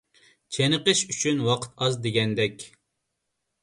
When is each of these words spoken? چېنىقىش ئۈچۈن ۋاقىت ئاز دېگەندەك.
چېنىقىش 0.57 1.03
ئۈچۈن 1.15 1.45
ۋاقىت 1.51 1.77
ئاز 1.87 2.01
دېگەندەك. 2.09 2.71